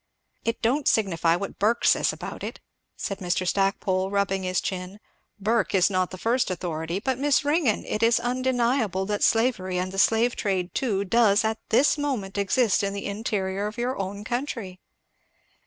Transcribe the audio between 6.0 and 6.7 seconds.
the first